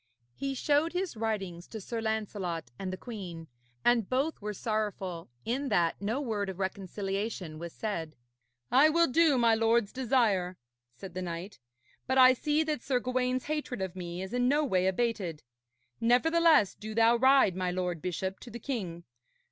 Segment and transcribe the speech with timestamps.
[0.33, 3.47] He showed his writings to Sir Lancelot and the queen,
[3.85, 8.15] and both were sorrowful in that no word of reconciliation was said.
[8.71, 10.57] 'I will do my lord's desire,'
[10.95, 11.59] said the knight,
[12.07, 15.43] 'but I see that Sir Gawaine's hatred of me is in no way abated.
[15.99, 19.03] Nevertheless, do thou ride, my lord bishop, to the king.